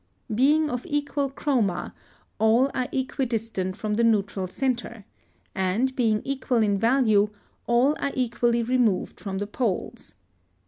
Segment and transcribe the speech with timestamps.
[0.33, 1.93] Being of equal chroma,
[2.39, 5.05] all are equidistant from the neutral centre,
[5.53, 7.29] and, being equal in value,
[7.67, 10.15] all are equally removed from the poles.